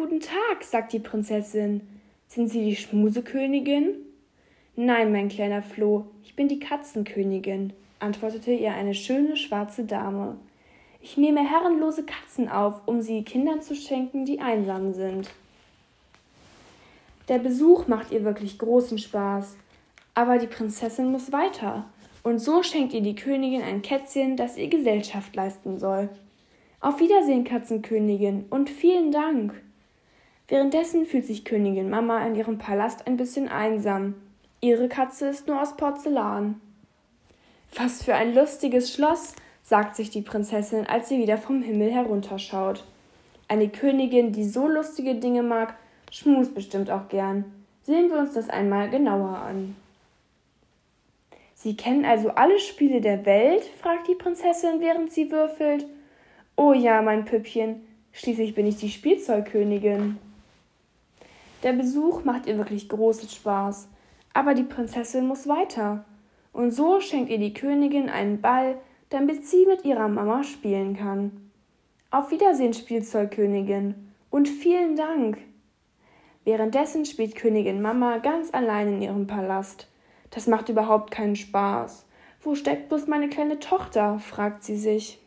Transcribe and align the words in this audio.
Guten 0.00 0.20
Tag, 0.20 0.64
sagt 0.64 0.94
die 0.94 0.98
Prinzessin. 0.98 1.82
Sind 2.26 2.48
Sie 2.48 2.64
die 2.64 2.76
Schmusekönigin? 2.76 3.96
Nein, 4.74 5.12
mein 5.12 5.28
kleiner 5.28 5.60
Floh, 5.60 6.06
ich 6.24 6.34
bin 6.34 6.48
die 6.48 6.58
Katzenkönigin, 6.58 7.74
antwortete 7.98 8.50
ihr 8.50 8.72
eine 8.72 8.94
schöne 8.94 9.36
schwarze 9.36 9.84
Dame. 9.84 10.38
Ich 11.02 11.18
nehme 11.18 11.46
herrenlose 11.46 12.06
Katzen 12.06 12.48
auf, 12.48 12.80
um 12.86 13.02
sie 13.02 13.24
Kindern 13.24 13.60
zu 13.60 13.74
schenken, 13.74 14.24
die 14.24 14.40
einsam 14.40 14.94
sind. 14.94 15.28
Der 17.28 17.38
Besuch 17.38 17.86
macht 17.86 18.10
ihr 18.10 18.24
wirklich 18.24 18.58
großen 18.58 18.96
Spaß, 18.96 19.54
aber 20.14 20.38
die 20.38 20.46
Prinzessin 20.46 21.12
muss 21.12 21.30
weiter, 21.30 21.84
und 22.22 22.38
so 22.38 22.62
schenkt 22.62 22.94
ihr 22.94 23.02
die 23.02 23.16
Königin 23.16 23.60
ein 23.60 23.82
Kätzchen, 23.82 24.38
das 24.38 24.56
ihr 24.56 24.68
Gesellschaft 24.68 25.36
leisten 25.36 25.78
soll. 25.78 26.08
Auf 26.80 27.00
Wiedersehen, 27.00 27.44
Katzenkönigin, 27.44 28.46
und 28.48 28.70
vielen 28.70 29.12
Dank. 29.12 29.60
Währenddessen 30.50 31.06
fühlt 31.06 31.26
sich 31.26 31.44
Königin 31.44 31.90
Mama 31.90 32.26
in 32.26 32.34
ihrem 32.34 32.58
Palast 32.58 33.06
ein 33.06 33.16
bisschen 33.16 33.48
einsam. 33.48 34.16
Ihre 34.60 34.88
Katze 34.88 35.28
ist 35.28 35.46
nur 35.46 35.62
aus 35.62 35.76
Porzellan. 35.76 36.60
Was 37.76 38.02
für 38.02 38.16
ein 38.16 38.34
lustiges 38.34 38.92
Schloss, 38.92 39.36
sagt 39.62 39.94
sich 39.94 40.10
die 40.10 40.22
Prinzessin, 40.22 40.86
als 40.86 41.08
sie 41.08 41.18
wieder 41.18 41.38
vom 41.38 41.62
Himmel 41.62 41.92
herunterschaut. 41.92 42.84
Eine 43.46 43.68
Königin, 43.68 44.32
die 44.32 44.42
so 44.42 44.66
lustige 44.66 45.14
Dinge 45.14 45.44
mag, 45.44 45.76
schmust 46.10 46.52
bestimmt 46.52 46.90
auch 46.90 47.08
gern. 47.08 47.44
Sehen 47.82 48.10
wir 48.10 48.18
uns 48.18 48.34
das 48.34 48.48
einmal 48.48 48.90
genauer 48.90 49.38
an. 49.38 49.76
Sie 51.54 51.76
kennen 51.76 52.04
also 52.04 52.30
alle 52.30 52.58
Spiele 52.58 53.00
der 53.00 53.24
Welt? 53.24 53.62
fragt 53.80 54.08
die 54.08 54.16
Prinzessin, 54.16 54.80
während 54.80 55.12
sie 55.12 55.30
würfelt. 55.30 55.86
Oh 56.56 56.72
ja, 56.72 57.02
mein 57.02 57.24
Püppchen, 57.24 57.86
schließlich 58.10 58.56
bin 58.56 58.66
ich 58.66 58.78
die 58.78 58.90
Spielzeugkönigin. 58.90 60.18
Der 61.62 61.72
Besuch 61.72 62.24
macht 62.24 62.46
ihr 62.46 62.56
wirklich 62.56 62.88
großen 62.88 63.28
Spaß, 63.28 63.88
aber 64.32 64.54
die 64.54 64.64
Prinzessin 64.64 65.26
muss 65.26 65.46
weiter. 65.46 66.04
Und 66.52 66.70
so 66.72 67.00
schenkt 67.00 67.30
ihr 67.30 67.38
die 67.38 67.52
Königin 67.52 68.08
einen 68.08 68.40
Ball, 68.40 68.78
damit 69.10 69.46
sie 69.46 69.66
mit 69.66 69.84
ihrer 69.84 70.08
Mama 70.08 70.42
spielen 70.42 70.96
kann. 70.96 71.50
Auf 72.10 72.30
Wiedersehen, 72.30 72.72
Spielzeugkönigin, 72.72 73.94
und 74.30 74.48
vielen 74.48 74.96
Dank. 74.96 75.38
Währenddessen 76.44 77.04
spielt 77.04 77.36
Königin 77.36 77.82
Mama 77.82 78.18
ganz 78.18 78.54
allein 78.54 78.94
in 78.94 79.02
ihrem 79.02 79.26
Palast. 79.26 79.88
Das 80.30 80.46
macht 80.46 80.68
überhaupt 80.68 81.10
keinen 81.10 81.36
Spaß. 81.36 82.06
Wo 82.42 82.54
steckt 82.54 82.88
bloß 82.88 83.06
meine 83.06 83.28
kleine 83.28 83.58
Tochter? 83.58 84.18
fragt 84.18 84.64
sie 84.64 84.76
sich. 84.76 85.20